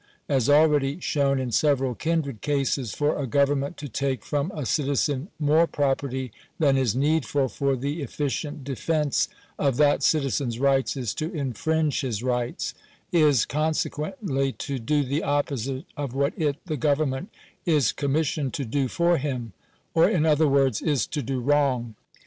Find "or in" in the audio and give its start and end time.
19.93-20.25